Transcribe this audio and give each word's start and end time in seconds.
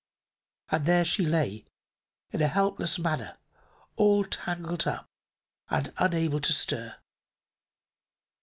And 0.69 0.87
there 0.87 1.05
she 1.05 1.23
lay, 1.23 1.63
in 2.31 2.41
a 2.41 2.47
helpless 2.47 2.97
manner, 2.97 3.37
all 3.97 4.23
tangled 4.23 4.87
up 4.87 5.05
and 5.69 5.93
unable 5.99 6.41
to 6.41 6.51
stir. 6.53 6.95